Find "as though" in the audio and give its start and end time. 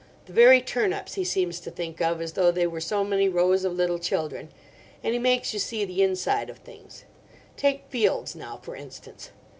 2.23-2.49